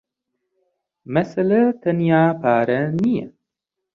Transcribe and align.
مەسەلە 1.13 1.61
تەنیا 1.81 2.23
پارە 2.41 2.81
نییە. 2.99 3.27